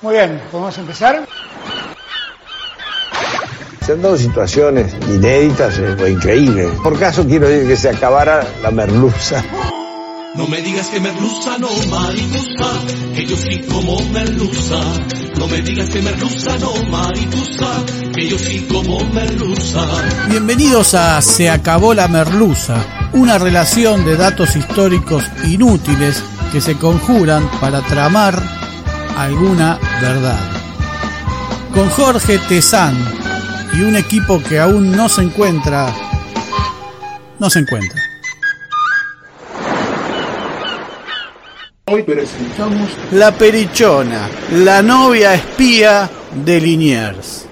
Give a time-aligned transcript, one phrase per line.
[0.00, 1.26] Muy bien, ¿podemos empezar?
[3.84, 6.68] Se han dado situaciones inéditas eh, o increíbles.
[6.84, 9.42] Por caso quiero decir que se acabara la merluza.
[10.36, 12.70] No me digas que merluza no mariposa,
[13.12, 14.80] que yo sí como merluza.
[15.36, 19.84] No me digas que merluza no mariposa, que yo sí como merluza.
[20.28, 22.76] Bienvenidos a Se acabó la merluza,
[23.14, 28.57] una relación de datos históricos inútiles que se conjuran para tramar
[29.18, 30.38] alguna verdad.
[31.74, 32.96] Con Jorge Tezán
[33.74, 35.92] y un equipo que aún no se encuentra,
[37.38, 38.00] no se encuentra.
[41.86, 46.08] Hoy presentamos La Perichona, la novia espía
[46.44, 47.47] de Liniers.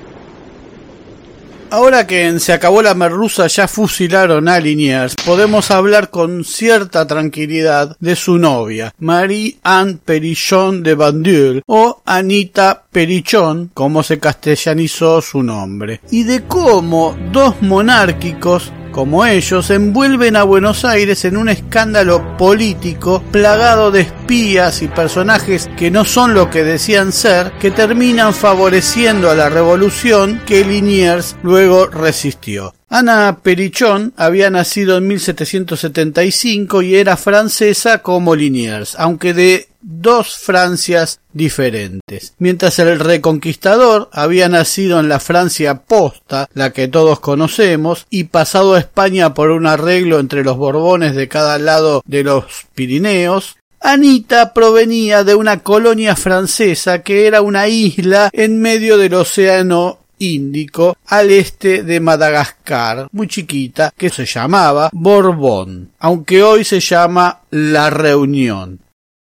[1.70, 7.06] Ahora que en Se acabó la merluza ya fusilaron a Liniers, podemos hablar con cierta
[7.06, 15.42] tranquilidad de su novia, Marie-Anne Perichon de Bandul, o Anita Perichon, como se castellanizó su
[15.42, 22.38] nombre, y de cómo dos monárquicos como ellos, envuelven a Buenos Aires en un escándalo
[22.38, 28.32] político plagado de espías y personajes que no son lo que decían ser, que terminan
[28.32, 32.75] favoreciendo a la revolución que Liniers luego resistió.
[32.88, 41.20] Ana Perichon había nacido en 1775 y era francesa como Liniers, aunque de dos Francias
[41.32, 42.34] diferentes.
[42.38, 48.74] Mientras el reconquistador había nacido en la Francia posta, la que todos conocemos, y pasado
[48.74, 52.44] a España por un arreglo entre los Borbones de cada lado de los
[52.74, 60.00] Pirineos, Anita provenía de una colonia francesa que era una isla en medio del océano
[60.18, 67.42] Índico al este de Madagascar, muy chiquita, que se llamaba Borbón, aunque hoy se llama
[67.50, 68.80] La Reunión.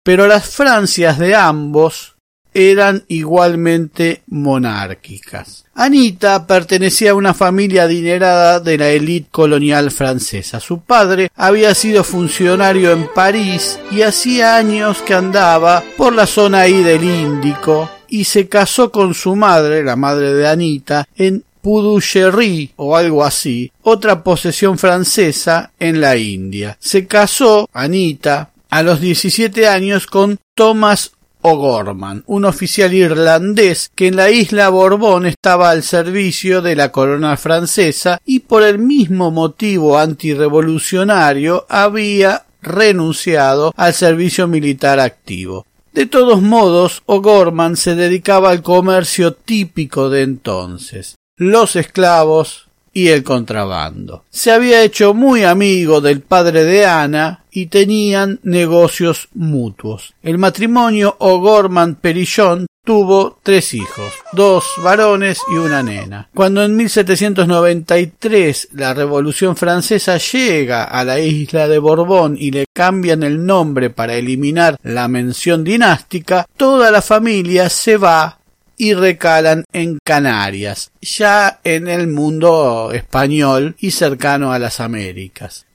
[0.04, 2.16] Pero las Francias de ambos
[2.54, 5.66] eran igualmente monárquicas.
[5.76, 10.60] Anita pertenecía a una familia adinerada de la élite colonial francesa.
[10.60, 16.62] Su padre había sido funcionario en París y hacía años que andaba por la zona
[16.62, 22.72] ahí del Índico y se casó con su madre, la madre de Anita, en Puducherry
[22.78, 26.78] o algo así, otra posesión francesa en la India.
[26.80, 31.12] Se casó Anita a los 17 años con Thomas
[31.42, 37.38] O'Gorman, un oficial irlandés que en la isla Borbón estaba al servicio de la corona
[37.38, 45.66] francesa y por el mismo motivo antirrevolucionario había renunciado al servicio militar activo.
[45.94, 53.24] De todos modos, O'Gorman se dedicaba al comercio típico de entonces, los esclavos y el
[53.24, 54.24] contrabando.
[54.30, 60.14] Se había hecho muy amigo del padre de Ana y tenían negocios mutuos.
[60.22, 66.28] El matrimonio O'Gorman Perillon tuvo tres hijos, dos varones y una nena.
[66.34, 73.22] Cuando en 1793 la Revolución Francesa llega a la isla de Borbón y le cambian
[73.22, 78.40] el nombre para eliminar la mención dinástica, toda la familia se va
[78.76, 85.68] y recalan en Canarias, ya en el mundo español y cercano a las Américas.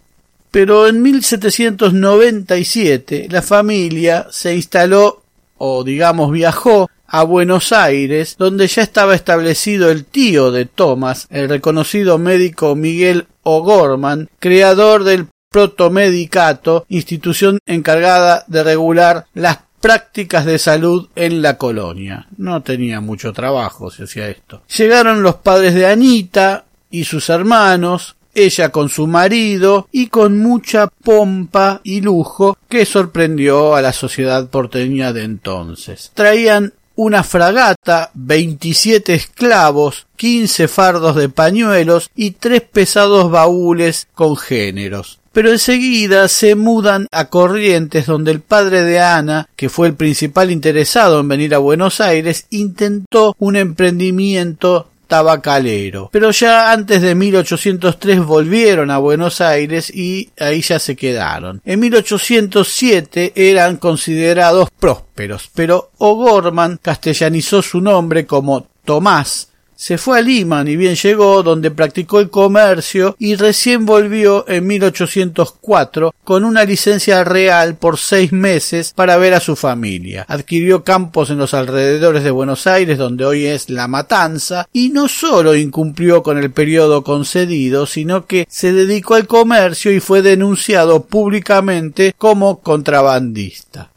[0.50, 5.22] Pero en 1797 la familia se instaló
[5.58, 11.48] o digamos viajó a Buenos Aires, donde ya estaba establecido el tío de Thomas, el
[11.48, 21.08] reconocido médico Miguel O'Gorman, creador del Protomedicato, institución encargada de regular las prácticas de salud
[21.14, 22.26] en la colonia.
[22.38, 24.62] No tenía mucho trabajo si hacía esto.
[24.76, 30.88] Llegaron los padres de Anita y sus hermanos, ella con su marido y con mucha
[30.88, 36.10] pompa y lujo que sorprendió a la sociedad porteña de entonces.
[36.14, 45.18] Traían una fragata, veintisiete esclavos, quince fardos de pañuelos y tres pesados baúles con géneros.
[45.32, 50.52] Pero enseguida se mudan a Corrientes donde el padre de Ana, que fue el principal
[50.52, 56.10] interesado en venir a Buenos Aires, intentó un emprendimiento tabacalero.
[56.12, 61.60] Pero ya antes de 1803 volvieron a Buenos Aires y ahí ya se quedaron.
[61.64, 70.22] En 1807 eran considerados prósperos, pero O'Gorman castellanizó su nombre como Tomás se fue a
[70.22, 76.64] Lima, ni bien llegó, donde practicó el comercio y recién volvió en 1804 con una
[76.64, 80.24] licencia real por seis meses para ver a su familia.
[80.28, 85.08] Adquirió campos en los alrededores de Buenos Aires, donde hoy es La Matanza, y no
[85.08, 91.04] solo incumplió con el periodo concedido, sino que se dedicó al comercio y fue denunciado
[91.04, 93.93] públicamente como contrabandista.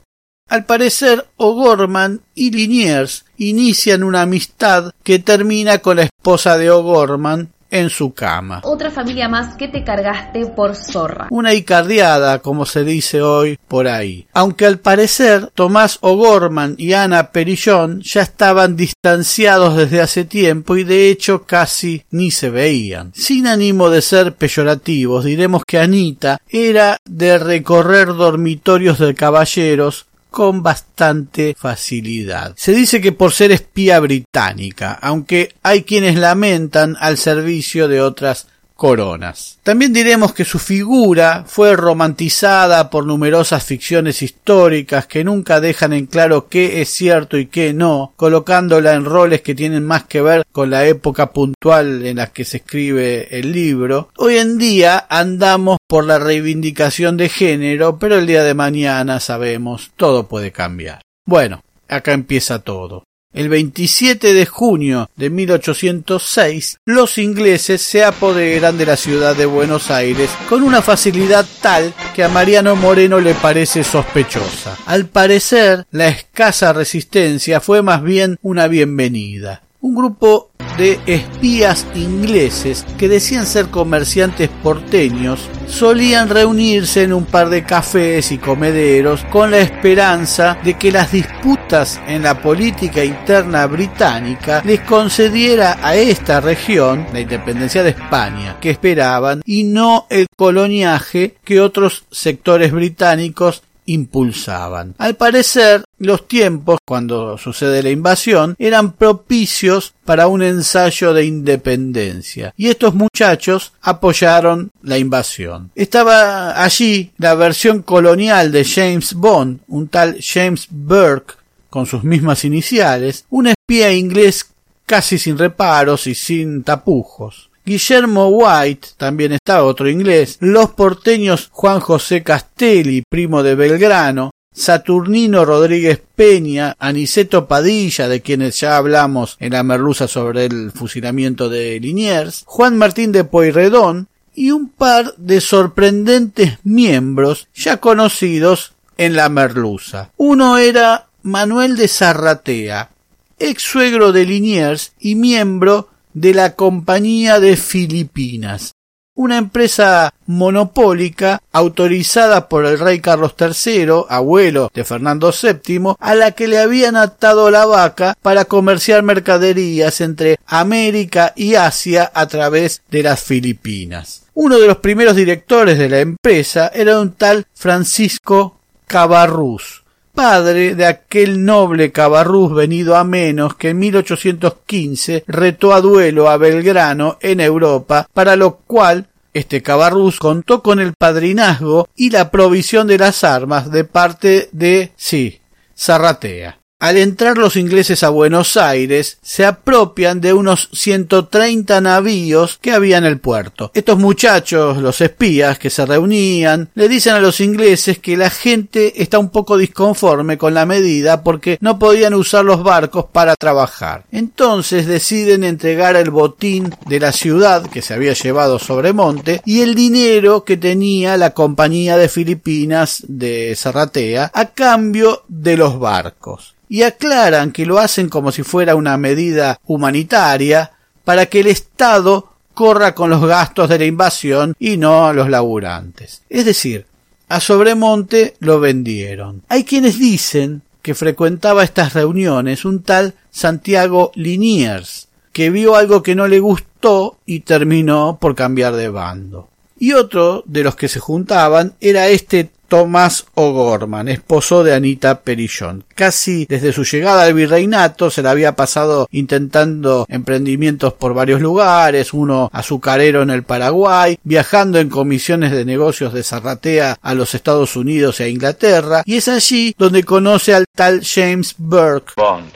[0.49, 7.49] Al parecer, O'Gorman y Liniers inician una amistad que termina con la esposa de O'Gorman
[7.69, 8.61] en su cama.
[8.63, 11.27] Otra familia más que te cargaste por zorra.
[11.29, 14.27] Una icardiada, como se dice hoy por ahí.
[14.33, 20.83] Aunque al parecer Tomás O'Gorman y Ana Perillón ya estaban distanciados desde hace tiempo y
[20.83, 23.11] de hecho casi ni se veían.
[23.13, 30.63] Sin ánimo de ser peyorativos, diremos que Anita era de recorrer dormitorios de caballeros con
[30.63, 32.53] bastante facilidad.
[32.57, 38.47] Se dice que por ser espía británica, aunque hay quienes lamentan al servicio de otras
[38.77, 39.57] coronas.
[39.63, 46.05] También diremos que su figura fue romantizada por numerosas ficciones históricas que nunca dejan en
[46.05, 50.45] claro qué es cierto y qué no, colocándola en roles que tienen más que ver
[50.53, 54.09] con la época puntual en la que se escribe el libro.
[54.15, 59.91] Hoy en día andamos por la reivindicación de género, pero el día de mañana sabemos
[59.95, 61.01] todo puede cambiar.
[61.25, 63.03] Bueno, acá empieza todo.
[63.37, 69.91] El 27 de junio de 1806, los ingleses se apoderan de la ciudad de Buenos
[69.91, 74.75] Aires con una facilidad tal que a Mariano Moreno le parece sospechosa.
[74.87, 79.61] Al parecer, la escasa resistencia fue más bien una bienvenida.
[79.79, 87.49] Un grupo de espías ingleses que decían ser comerciantes porteños solían reunirse en un par
[87.49, 93.65] de cafés y comederos con la esperanza de que las disputas en la política interna
[93.65, 100.27] británica les concediera a esta región la independencia de España que esperaban y no el
[100.35, 104.93] coloniaje que otros sectores británicos impulsaban.
[104.99, 112.53] Al parecer, los tiempos, cuando sucede la invasión, eran propicios para un ensayo de independencia,
[112.55, 115.71] y estos muchachos apoyaron la invasión.
[115.73, 121.33] Estaba allí la versión colonial de James Bond, un tal James Burke,
[121.69, 124.45] con sus mismas iniciales, un espía inglés
[124.85, 127.46] casi sin reparos y sin tapujos.
[127.67, 135.43] Guillermo White, también está otro inglés, los porteños Juan José Castelli, primo de Belgrano, Saturnino
[135.43, 141.77] Rodríguez Peña, Aniceto Padilla, de quienes ya hablamos en la merluza sobre el fusilamiento de
[141.81, 149.27] Liniers, Juan Martín de Poirredón y un par de sorprendentes miembros ya conocidos en la
[149.27, 150.11] merluza.
[150.15, 152.91] Uno era Manuel de Zarratea,
[153.39, 158.73] ex suegro de Liniers y miembro de la Compañía de Filipinas,
[159.13, 166.31] una empresa monopólica autorizada por el rey Carlos III, abuelo de Fernando VII, a la
[166.31, 172.81] que le habían atado la vaca para comerciar mercaderías entre América y Asia a través
[172.89, 174.23] de las Filipinas.
[174.33, 179.83] Uno de los primeros directores de la empresa era un tal Francisco Cabarrús,
[180.17, 186.37] padre de aquel noble Cabarrús venido a menos que en 1815 retó a duelo a
[186.37, 192.87] Belgrano en Europa, para lo cual este Cabarrús contó con el padrinazgo y la provisión
[192.87, 195.39] de las armas de parte de sí,
[195.77, 196.61] Zarratea.
[196.79, 202.99] Al entrar los ingleses a Buenos Aires, se apropian de unos 130 navíos que había
[202.99, 203.71] en el puerto.
[203.73, 209.01] Estos muchachos, los espías que se reunían, le dicen a los ingleses que la gente
[209.01, 214.05] está un poco disconforme con la medida porque no podían usar los barcos para trabajar.
[214.11, 219.61] Entonces deciden entregar el botín de la ciudad que se había llevado sobre monte y
[219.61, 226.53] el dinero que tenía la compañía de Filipinas de Zarratea a cambio de los barcos
[226.69, 230.71] y aclaran que lo hacen como si fuera una medida humanitaria
[231.03, 235.29] para que el Estado corra con los gastos de la invasión y no a los
[235.29, 236.23] laburantes.
[236.29, 236.85] Es decir,
[237.29, 239.43] a Sobremonte lo vendieron.
[239.47, 246.15] Hay quienes dicen que frecuentaba estas reuniones un tal Santiago Liniers, que vio algo que
[246.15, 249.49] no le gustó y terminó por cambiar de bando.
[249.77, 255.83] Y otro de los que se juntaban era este Tomás O'Gorman, esposo de Anita Perillón.
[255.95, 262.13] Casi desde su llegada al virreinato se la había pasado intentando emprendimientos por varios lugares,
[262.13, 267.75] uno azucarero en el Paraguay, viajando en comisiones de negocios de Zarratea a los Estados
[267.75, 272.13] Unidos e a Inglaterra, y es allí donde conoce al tal James Burke.
[272.17, 272.47] Bond.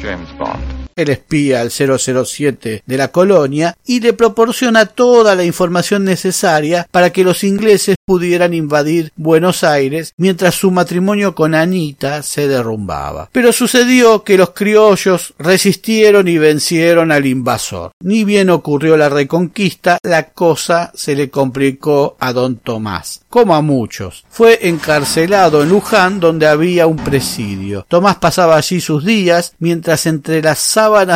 [0.00, 6.04] James Bond el espía al 007 de la colonia y le proporciona toda la información
[6.04, 12.48] necesaria para que los ingleses pudieran invadir Buenos Aires mientras su matrimonio con Anita se
[12.48, 13.28] derrumbaba.
[13.32, 17.92] Pero sucedió que los criollos resistieron y vencieron al invasor.
[18.00, 23.62] Ni bien ocurrió la reconquista, la cosa se le complicó a don Tomás, como a
[23.62, 24.24] muchos.
[24.28, 27.86] Fue encarcelado en Luján donde había un presidio.
[27.88, 30.58] Tomás pasaba allí sus días mientras entre las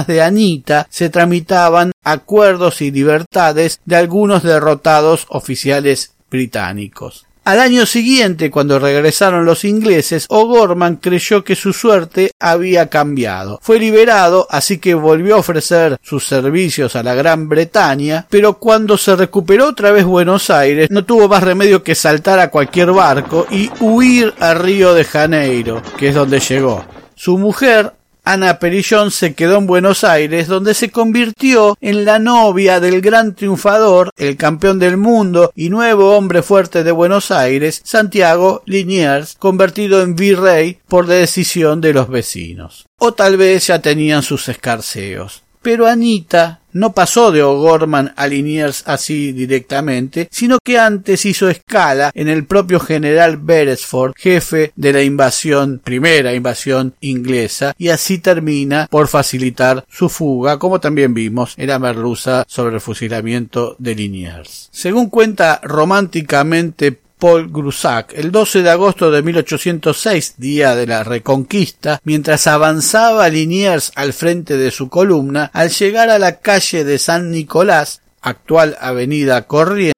[0.07, 7.27] de Anita se tramitaban acuerdos y libertades de algunos derrotados oficiales británicos.
[7.45, 13.59] Al año siguiente, cuando regresaron los ingleses, O'Gorman creyó que su suerte había cambiado.
[13.63, 18.99] Fue liberado, así que volvió a ofrecer sus servicios a la Gran Bretaña, pero cuando
[18.99, 23.47] se recuperó otra vez Buenos Aires, no tuvo más remedio que saltar a cualquier barco
[23.51, 26.85] y huir a Río de Janeiro, que es donde llegó.
[27.15, 27.95] Su mujer,
[28.29, 33.35] Ana Perillón se quedó en Buenos Aires, donde se convirtió en la novia del gran
[33.35, 40.03] triunfador, el campeón del mundo y nuevo hombre fuerte de Buenos Aires, Santiago Liniers, convertido
[40.03, 42.85] en virrey por decisión de los vecinos.
[42.99, 45.43] O tal vez ya tenían sus escarceos.
[45.62, 52.11] Pero Anita no pasó de O'Gorman a Liniers así directamente, sino que antes hizo escala
[52.15, 58.87] en el propio general Beresford, jefe de la invasión, primera invasión inglesa, y así termina
[58.91, 64.69] por facilitar su fuga, como también vimos en la merluza sobre el fusilamiento de Liniers.
[64.71, 72.01] Según cuenta románticamente Paul Grusac el 12 de agosto de 1806, día de la Reconquista,
[72.05, 77.31] mientras avanzaba Liniers al frente de su columna, al llegar a la calle de San
[77.31, 79.98] Nicolás, actual avenida Corrientes,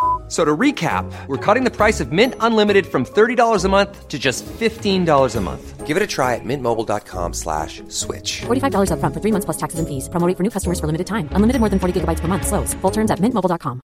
[0.31, 4.17] So to recap, we're cutting the price of Mint Unlimited from $30 a month to
[4.17, 5.85] just $15 a month.
[5.85, 8.43] Give it a try at mintmobile.com slash switch.
[8.47, 10.07] $45 upfront for three months plus taxes and fees.
[10.07, 11.27] Promoting for new customers for limited time.
[11.35, 12.47] Unlimited more than 40 gigabytes per month.
[12.47, 12.73] Slows.
[12.79, 13.81] Full terms at mintmobile.com.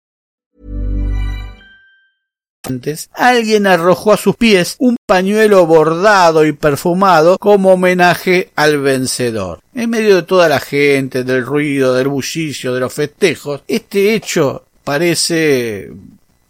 [3.14, 9.60] alguien arrojó a sus pies un pañuelo bordado y perfumado como homenaje al vencedor.
[9.74, 14.64] En medio de toda la gente, del ruido, del bullicio, de los festejos, este hecho
[14.84, 15.92] parece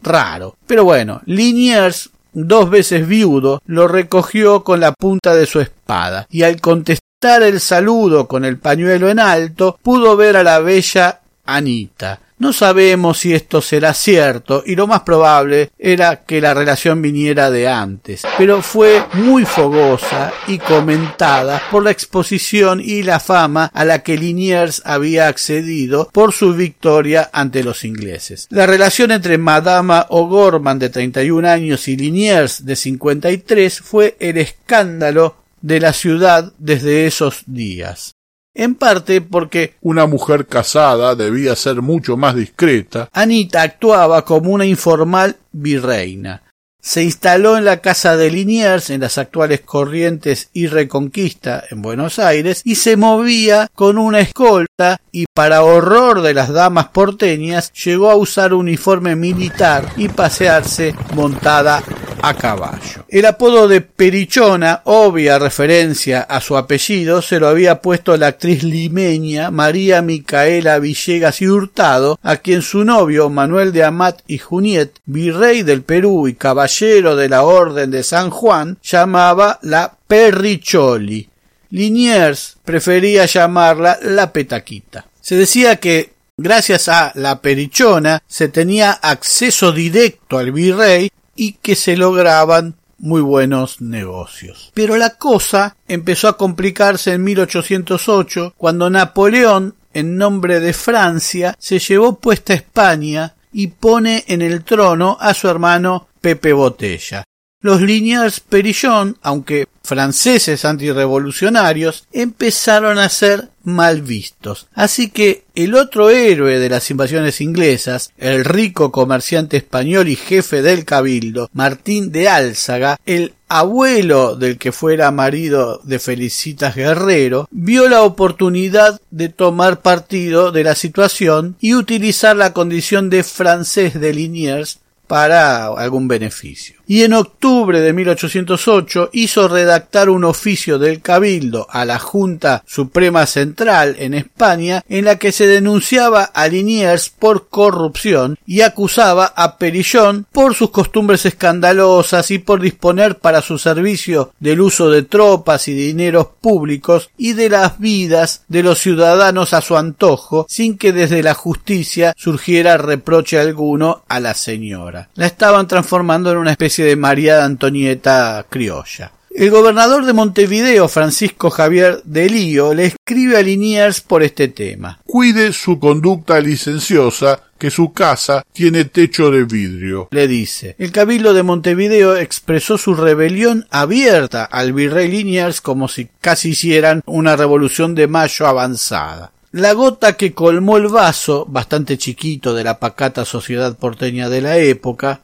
[0.01, 0.55] raro.
[0.67, 6.43] Pero bueno, Liniers, dos veces viudo, lo recogió con la punta de su espada, y
[6.43, 12.19] al contestar el saludo con el pañuelo en alto, pudo ver a la bella Anita,
[12.39, 17.49] no sabemos si esto será cierto y lo más probable era que la relación viniera
[17.49, 23.85] de antes, pero fue muy fogosa y comentada por la exposición y la fama a
[23.85, 28.47] la que Liniers había accedido por su victoria ante los ingleses.
[28.51, 35.37] La relación entre Madama O'Gorman de 31 años y Liniers de 53 fue el escándalo
[35.61, 38.16] de la ciudad desde esos días
[38.57, 43.07] en parte porque una mujer casada debía ser mucho más discreta.
[43.13, 46.41] Anita actuaba como una informal virreina.
[46.81, 52.17] Se instaló en la casa de Liniers, en las actuales Corrientes y Reconquista, en Buenos
[52.17, 58.09] Aires, y se movía con una escolta y, para horror de las damas porteñas, llegó
[58.09, 61.83] a usar uniforme militar y pasearse montada
[62.21, 63.05] a caballo.
[63.07, 68.63] El apodo de Perichona, obvia referencia a su apellido, se lo había puesto la actriz
[68.63, 74.99] limeña María Micaela Villegas y Hurtado, a quien su novio Manuel de Amat y Juniet,
[75.05, 81.29] virrey del Perú y caballero de la Orden de San Juan, llamaba la Perricholi.
[81.69, 85.05] Liniers prefería llamarla la Petaquita.
[85.21, 91.75] Se decía que gracias a la Perichona se tenía acceso directo al virrey y que
[91.75, 94.71] se lograban muy buenos negocios.
[94.73, 101.79] Pero la cosa empezó a complicarse en 1808 cuando Napoleón, en nombre de Francia, se
[101.79, 107.23] llevó puesta España y pone en el trono a su hermano Pepe Botella.
[107.61, 114.67] Los Liniers Perillon, aunque franceses antirrevolucionarios, empezaron a ser mal vistos.
[114.73, 120.61] Así que el otro héroe de las invasiones inglesas, el rico comerciante español y jefe
[120.61, 127.87] del cabildo, Martín de Álzaga, el abuelo del que fuera marido de Felicitas Guerrero, vio
[127.87, 134.13] la oportunidad de tomar partido de la situación y utilizar la condición de francés de
[134.13, 141.67] Liniers para algún beneficio y en octubre de 1808 hizo redactar un oficio del Cabildo
[141.69, 147.49] a la Junta Suprema Central en España en la que se denunciaba a Liniers por
[147.49, 154.31] corrupción y acusaba a Perillón por sus costumbres escandalosas y por disponer para su servicio
[154.39, 159.61] del uso de tropas y dineros públicos y de las vidas de los ciudadanos a
[159.61, 165.09] su antojo sin que desde la justicia surgiera reproche alguno a la señora.
[165.15, 169.11] La estaban transformando en una especie de María Antonieta criolla.
[169.37, 174.99] El gobernador de Montevideo, Francisco Javier de Lío, le escribe a Liniers por este tema.
[175.05, 180.07] Cuide su conducta licenciosa, que su casa tiene techo de vidrio.
[180.11, 180.75] Le dice.
[180.79, 187.01] El cabildo de Montevideo expresó su rebelión abierta al virrey Liniers como si casi hicieran
[187.05, 189.31] una revolución de mayo avanzada.
[189.51, 194.57] La gota que colmó el vaso, bastante chiquito de la pacata sociedad porteña de la
[194.57, 195.21] época,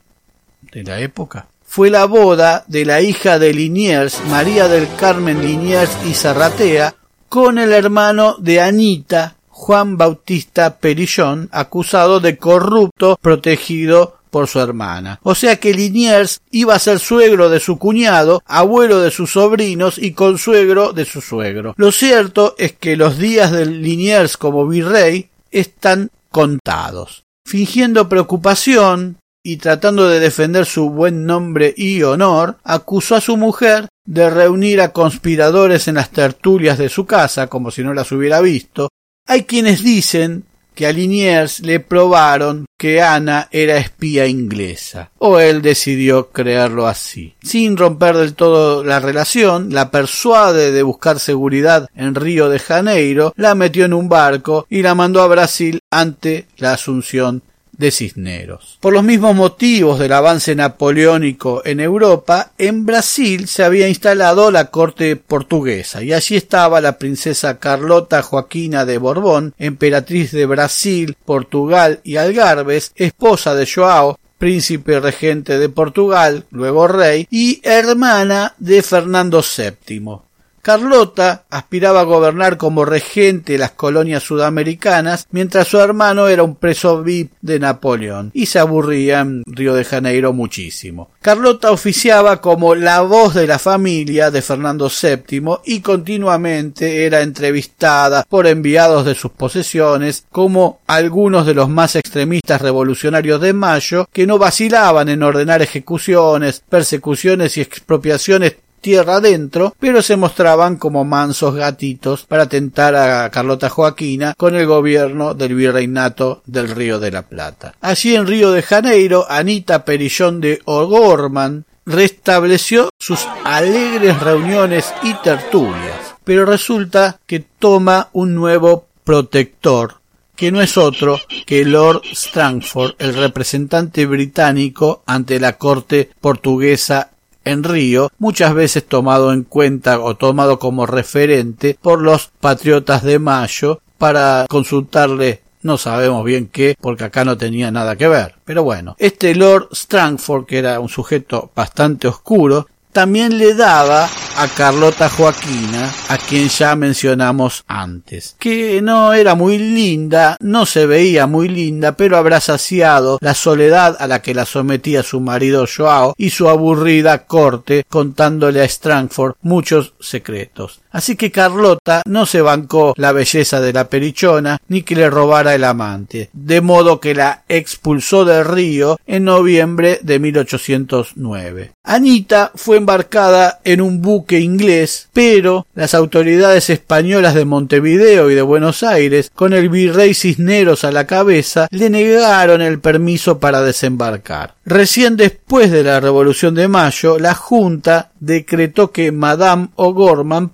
[1.74, 6.94] fue la boda de la hija de Liniers, María del Carmen Liniers y Zarratea,
[7.30, 15.20] con el hermano de Anita, Juan Bautista Perillón, acusado de corrupto protegido por su hermana.
[15.24, 19.98] O sea que Liniers iba a ser suegro de su cuñado, abuelo de sus sobrinos
[19.98, 21.74] y consuegro de su suegro.
[21.78, 27.24] Lo cierto es que los días de Liniers como virrey están contados.
[27.46, 33.90] Fingiendo preocupación, y tratando de defender su buen nombre y honor, acusó a su mujer
[34.06, 38.40] de reunir a conspiradores en las tertulias de su casa, como si no las hubiera
[38.40, 38.90] visto.
[39.28, 45.62] Hay quienes dicen que a Liniers le probaron que Ana era espía inglesa, o él
[45.62, 47.36] decidió creerlo así.
[47.44, 53.34] Sin romper del todo la relación, la persuade de buscar seguridad en Río de Janeiro,
[53.36, 57.44] la metió en un barco y la mandó a Brasil ante la asunción
[57.78, 58.78] de Cisneros.
[58.80, 64.70] Por los mismos motivos del avance napoleónico en Europa, en Brasil se había instalado la
[64.70, 72.00] corte portuguesa y allí estaba la princesa Carlota Joaquina de Borbón, emperatriz de Brasil, Portugal
[72.04, 79.42] y Algarbes, esposa de Joao, príncipe regente de Portugal, luego rey, y hermana de Fernando
[79.42, 80.20] VII.
[80.64, 87.04] Carlota aspiraba a gobernar como regente las colonias sudamericanas, mientras su hermano era un preso
[87.04, 91.10] VIP de Napoleón y se aburría en Río de Janeiro muchísimo.
[91.22, 98.26] Carlota oficiaba como la voz de la familia de Fernando VII y continuamente era entrevistada
[98.30, 104.26] por enviados de sus posesiones como algunos de los más extremistas revolucionarios de Mayo que
[104.26, 111.56] no vacilaban en ordenar ejecuciones, persecuciones y expropiaciones tierra adentro, pero se mostraban como mansos
[111.56, 117.24] gatitos para tentar a Carlota Joaquina con el gobierno del virreinato del Río de la
[117.24, 117.74] Plata.
[117.82, 126.16] Allí en Río de Janeiro, Anita Perillón de O'Gorman restableció sus alegres reuniones y tertulias,
[126.24, 130.04] pero resulta que toma un nuevo protector
[130.36, 137.13] que no es otro que Lord Strangford, el representante británico ante la corte portuguesa
[137.46, 143.20] en Río, muchas veces tomado en cuenta o tomado como referente por los patriotas de
[143.20, 148.36] Mayo para consultarle no sabemos bien qué, porque acá no tenía nada que ver.
[148.44, 154.48] Pero bueno, este Lord Strangford, que era un sujeto bastante oscuro, también le daba a
[154.48, 161.28] Carlota Joaquina, a quien ya mencionamos antes, que no era muy linda, no se veía
[161.28, 166.14] muy linda, pero habrá saciado la soledad a la que la sometía su marido Joao
[166.18, 170.83] y su aburrida corte contándole a Strangford muchos secretos.
[170.94, 175.56] Así que Carlota no se bancó la belleza de la perichona ni que le robara
[175.56, 181.72] el amante, de modo que la expulsó del río en noviembre de 1809.
[181.84, 188.42] Anita fue embarcada en un buque inglés, pero las autoridades españolas de Montevideo y de
[188.44, 194.54] Buenos Aires, con el virrey Cisneros a la cabeza, le negaron el permiso para desembarcar.
[194.66, 200.50] Recién después de la Revolución de Mayo, la Junta decretó que Madame O'Gorman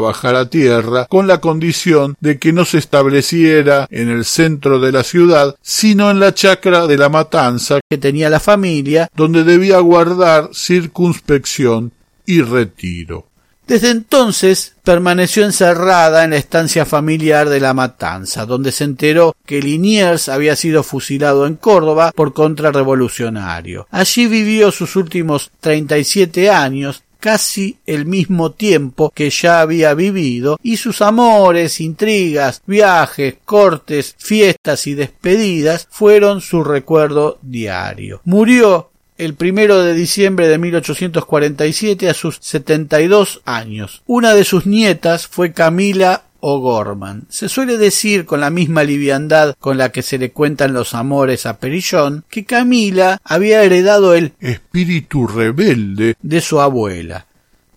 [0.00, 4.92] bajar a tierra con la condición de que no se estableciera en el centro de
[4.92, 9.78] la ciudad, sino en la chacra de la matanza que tenía la familia, donde debía
[9.80, 11.92] guardar circunspección
[12.26, 13.26] y retiro.
[13.70, 19.62] Desde entonces permaneció encerrada en la estancia familiar de La Matanza, donde se enteró que
[19.62, 23.86] Liniers había sido fusilado en Córdoba por contrarrevolucionario.
[23.92, 30.78] Allí vivió sus últimos 37 años, casi el mismo tiempo que ya había vivido, y
[30.78, 38.20] sus amores, intrigas, viajes, cortes, fiestas y despedidas fueron su recuerdo diario.
[38.24, 44.02] Murió el primero de diciembre de 1847 a sus 72 años.
[44.06, 47.26] Una de sus nietas fue Camila O'Gorman.
[47.28, 51.46] Se suele decir con la misma liviandad con la que se le cuentan los amores
[51.46, 57.26] a Perillón que Camila había heredado el espíritu rebelde de su abuela.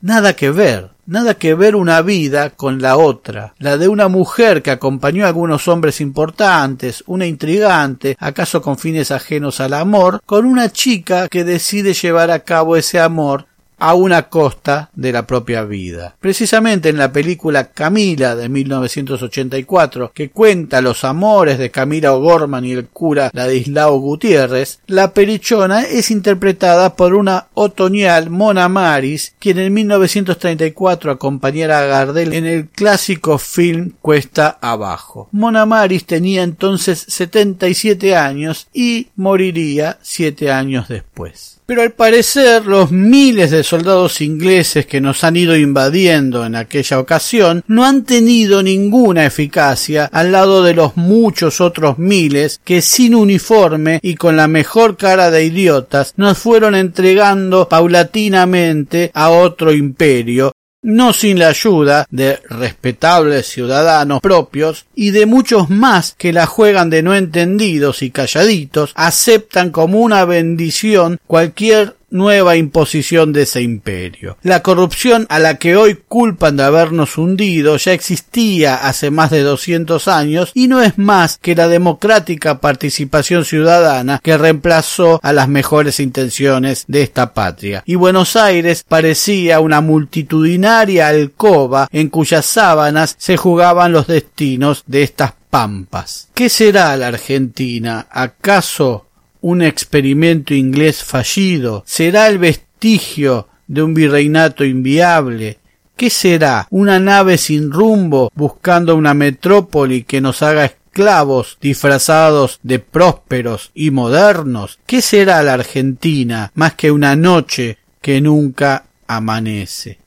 [0.02, 0.94] Nada que ver.
[1.06, 5.28] Nada que ver una vida con la otra, la de una mujer que acompañó a
[5.28, 11.44] algunos hombres importantes, una intrigante, acaso con fines ajenos al amor, con una chica que
[11.44, 13.48] decide llevar a cabo ese amor
[13.78, 16.16] a una costa de la propia vida.
[16.20, 22.72] Precisamente en la película Camila de 1984, que cuenta los amores de Camila O'Gorman y
[22.72, 29.74] el cura Ladislao Gutiérrez, la perichona es interpretada por una otoñal Mona Maris, quien en
[29.74, 35.30] 1934 acompañara a Gardel en el clásico film Cuesta Abajo.
[35.32, 41.62] Mona Maris tenía entonces 77 años y moriría siete años después.
[41.74, 47.00] Pero al parecer los miles de soldados ingleses que nos han ido invadiendo en aquella
[47.00, 53.16] ocasión no han tenido ninguna eficacia al lado de los muchos otros miles que sin
[53.16, 60.54] uniforme y con la mejor cara de idiotas nos fueron entregando paulatinamente a otro imperio
[60.84, 66.90] no sin la ayuda de respetables ciudadanos propios y de muchos más que la juegan
[66.90, 74.38] de no entendidos y calladitos, aceptan como una bendición cualquier nueva imposición de ese imperio.
[74.44, 79.42] La corrupción a la que hoy culpan de habernos hundido ya existía hace más de
[79.42, 85.50] 200 años y no es más que la democrática participación ciudadana que reemplazó a las
[85.50, 87.84] mejores intenciones de esta patria.
[87.86, 95.04] Y Buenos Aires parecía una multitudinaria alcoba en cuyas sábanas se jugaban los destinos de
[95.04, 96.30] estas pampas.
[96.34, 98.08] ¿Qué será la Argentina?
[98.10, 99.08] ¿Acaso
[99.44, 101.84] un experimento inglés fallido?
[101.86, 105.60] ¿Será el vestigio de un virreinato inviable?
[105.98, 106.66] ¿Qué será?
[106.70, 113.92] ¿Una nave sin rumbo buscando una metrópoli que nos haga esclavos disfrazados de prósperos y
[113.92, 114.80] modernos?
[114.88, 120.00] ¿Qué será la Argentina más que una noche que nunca amanece?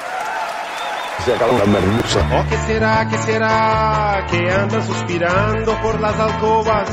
[1.24, 2.20] Se acabó la merluza.
[2.32, 4.26] Oh, ¿qué será, qué será?
[4.30, 6.88] Que andan suspirando por las alcobas,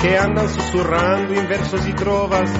[0.00, 2.50] que andan susurrando en versos y trovas,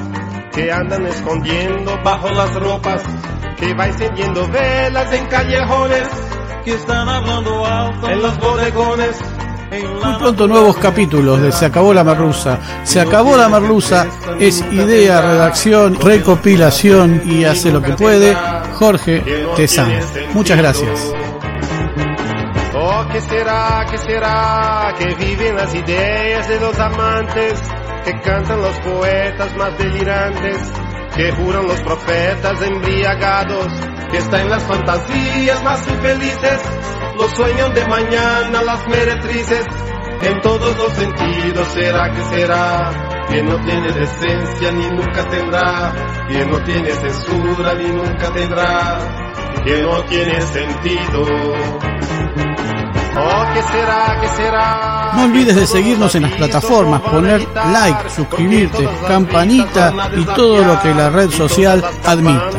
[0.53, 3.03] que andan escondiendo bajo las ropas,
[3.57, 6.09] que va encendiendo velas en callejones,
[6.65, 9.17] que están hablando alto en los bodegones.
[9.71, 12.59] Muy pronto nuevos capítulos de Se acabó la merluza.
[12.83, 14.07] Se acabó la merluza
[14.41, 18.35] es idea, redacción, recopilación y hace lo que puede
[18.75, 19.23] Jorge
[19.57, 19.93] Tezán.
[20.35, 21.13] Muchas gracias.
[23.13, 24.95] ¿Qué será, qué será?
[24.99, 27.61] Que viven las ideas de los amantes,
[28.05, 30.73] que cantan los poetas más delirantes,
[31.17, 33.67] que juran los profetas embriagados,
[34.11, 36.61] que están en las fantasías más infelices,
[37.17, 39.67] los sueños de mañana las meretrices,
[40.23, 45.93] en todos los sentidos será que será, que no tiene decencia ni nunca tendrá,
[46.29, 48.99] que no tiene censura ni nunca tendrá,
[49.65, 52.50] que no tiene sentido.
[55.15, 60.95] No olvides de seguirnos en las plataformas, poner like, suscribirte, campanita y todo lo que
[60.95, 62.51] la red social admita.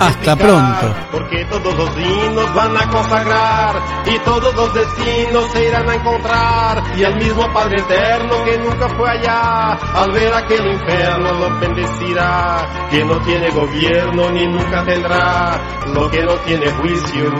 [0.00, 0.94] Hasta pronto.
[1.12, 6.82] Porque todos los dinos van a consagrar y todos los destinos se irán a encontrar.
[6.96, 12.88] Y el mismo Padre Eterno que nunca fue allá, al ver aquel infierno lo bendecirá.
[12.90, 15.60] Que no tiene gobierno ni nunca tendrá,
[15.92, 17.30] lo que no tiene juicio